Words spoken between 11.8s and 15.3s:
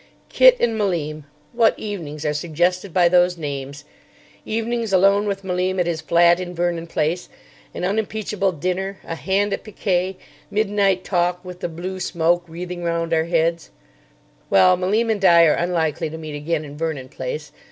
smoke wreathing round our heads. Well, Malim and